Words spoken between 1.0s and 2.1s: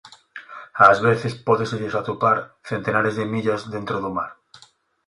veces pódeselles